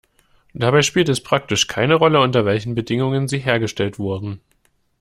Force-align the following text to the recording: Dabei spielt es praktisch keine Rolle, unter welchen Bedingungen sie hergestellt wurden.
Dabei 0.55 0.81
spielt 0.81 1.09
es 1.09 1.21
praktisch 1.21 1.67
keine 1.67 1.93
Rolle, 1.93 2.21
unter 2.21 2.43
welchen 2.43 2.73
Bedingungen 2.73 3.27
sie 3.27 3.37
hergestellt 3.37 3.99
wurden. 3.99 4.41